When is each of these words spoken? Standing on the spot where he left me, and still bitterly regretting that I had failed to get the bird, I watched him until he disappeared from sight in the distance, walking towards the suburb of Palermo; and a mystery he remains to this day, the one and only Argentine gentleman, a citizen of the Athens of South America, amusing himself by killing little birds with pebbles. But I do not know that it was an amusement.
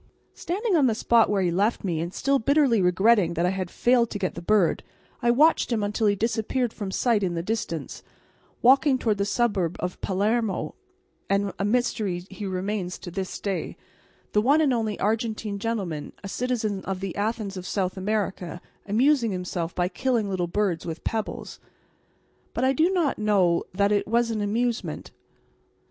Standing 0.33 0.75
on 0.75 0.87
the 0.87 0.95
spot 0.95 1.29
where 1.29 1.43
he 1.43 1.51
left 1.51 1.83
me, 1.83 1.99
and 2.01 2.11
still 2.11 2.39
bitterly 2.39 2.81
regretting 2.81 3.35
that 3.35 3.45
I 3.45 3.51
had 3.51 3.69
failed 3.69 4.09
to 4.09 4.17
get 4.17 4.33
the 4.33 4.41
bird, 4.41 4.81
I 5.21 5.29
watched 5.29 5.71
him 5.71 5.83
until 5.83 6.07
he 6.07 6.15
disappeared 6.15 6.73
from 6.73 6.89
sight 6.89 7.21
in 7.21 7.35
the 7.35 7.43
distance, 7.43 8.01
walking 8.63 8.97
towards 8.97 9.19
the 9.19 9.25
suburb 9.25 9.75
of 9.79 10.01
Palermo; 10.01 10.73
and 11.29 11.53
a 11.59 11.65
mystery 11.65 12.25
he 12.31 12.47
remains 12.47 12.97
to 12.97 13.11
this 13.11 13.39
day, 13.39 13.77
the 14.31 14.41
one 14.41 14.59
and 14.59 14.73
only 14.73 14.99
Argentine 14.99 15.59
gentleman, 15.59 16.13
a 16.23 16.27
citizen 16.27 16.83
of 16.85 16.99
the 16.99 17.15
Athens 17.15 17.55
of 17.55 17.67
South 17.67 17.95
America, 17.95 18.59
amusing 18.87 19.29
himself 19.31 19.75
by 19.75 19.87
killing 19.87 20.27
little 20.27 20.47
birds 20.47 20.83
with 20.83 21.03
pebbles. 21.03 21.59
But 22.55 22.63
I 22.63 22.73
do 22.73 22.89
not 22.89 23.19
know 23.19 23.65
that 23.75 23.91
it 23.91 24.07
was 24.07 24.31
an 24.31 24.41
amusement. 24.41 25.11